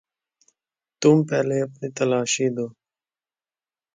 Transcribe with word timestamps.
تم 1.01 1.15
پہلے 1.29 1.57
اپنی 1.65 1.87
تلاشی 1.97 2.47
دو 2.55 2.67